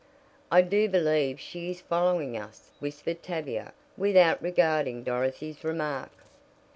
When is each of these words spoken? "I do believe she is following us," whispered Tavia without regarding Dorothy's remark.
"I 0.51 0.63
do 0.63 0.89
believe 0.89 1.39
she 1.39 1.69
is 1.69 1.81
following 1.81 2.35
us," 2.35 2.71
whispered 2.79 3.21
Tavia 3.21 3.71
without 3.95 4.41
regarding 4.41 5.03
Dorothy's 5.03 5.63
remark. 5.63 6.09